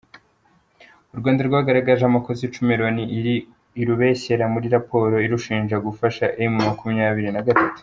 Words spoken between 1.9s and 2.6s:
amakosa